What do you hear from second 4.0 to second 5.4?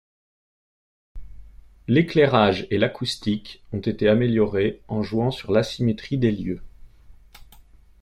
améliorés en jouant